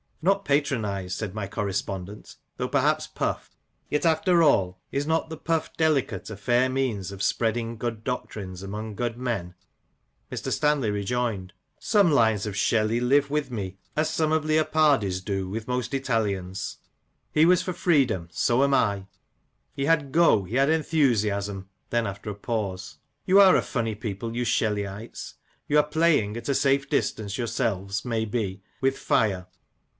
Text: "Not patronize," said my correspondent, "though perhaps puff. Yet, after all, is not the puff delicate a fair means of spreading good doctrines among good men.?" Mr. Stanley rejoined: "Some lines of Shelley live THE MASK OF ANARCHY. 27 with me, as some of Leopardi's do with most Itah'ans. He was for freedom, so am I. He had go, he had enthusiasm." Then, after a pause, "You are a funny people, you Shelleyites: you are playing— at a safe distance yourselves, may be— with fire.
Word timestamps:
"Not 0.23 0.45
patronize," 0.45 1.15
said 1.15 1.33
my 1.33 1.47
correspondent, 1.47 2.35
"though 2.57 2.67
perhaps 2.67 3.05
puff. 3.07 3.55
Yet, 3.89 4.05
after 4.05 4.41
all, 4.43 4.79
is 4.91 5.05
not 5.07 5.29
the 5.29 5.37
puff 5.37 5.75
delicate 5.77 6.29
a 6.29 6.37
fair 6.37 6.69
means 6.69 7.11
of 7.11 7.21
spreading 7.23 7.75
good 7.77 8.03
doctrines 8.03 8.61
among 8.61 8.95
good 8.95 9.17
men.?" 9.17 9.55
Mr. 10.31 10.51
Stanley 10.51 10.89
rejoined: 10.91 11.53
"Some 11.79 12.11
lines 12.11 12.45
of 12.47 12.55
Shelley 12.55 12.99
live 12.99 13.29
THE 13.29 13.31
MASK 13.31 13.31
OF 13.31 13.31
ANARCHY. 13.31 13.49
27 13.49 13.67
with 13.67 13.73
me, 13.73 13.77
as 13.95 14.09
some 14.09 14.31
of 14.31 14.45
Leopardi's 14.45 15.21
do 15.21 15.49
with 15.49 15.67
most 15.67 15.91
Itah'ans. 15.91 16.77
He 17.31 17.45
was 17.45 17.61
for 17.63 17.73
freedom, 17.73 18.27
so 18.31 18.63
am 18.63 18.73
I. 18.75 19.05
He 19.75 19.85
had 19.85 20.11
go, 20.11 20.43
he 20.43 20.55
had 20.55 20.69
enthusiasm." 20.69 21.69
Then, 21.91 22.05
after 22.07 22.29
a 22.31 22.35
pause, 22.35 22.97
"You 23.25 23.39
are 23.39 23.55
a 23.55 23.61
funny 23.61 23.93
people, 23.95 24.35
you 24.35 24.45
Shelleyites: 24.45 25.35
you 25.67 25.77
are 25.77 25.83
playing— 25.83 26.37
at 26.37 26.49
a 26.49 26.55
safe 26.55 26.89
distance 26.89 27.37
yourselves, 27.37 28.03
may 28.03 28.25
be— 28.25 28.63
with 28.81 28.97
fire. 28.97 29.47